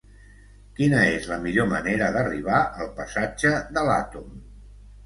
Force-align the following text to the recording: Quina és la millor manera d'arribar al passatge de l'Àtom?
Quina 0.79 1.01
és 1.17 1.27
la 1.33 1.37
millor 1.45 1.69
manera 1.75 2.09
d'arribar 2.17 2.63
al 2.87 2.91
passatge 3.03 3.57
de 3.79 3.89
l'Àtom? 3.91 4.35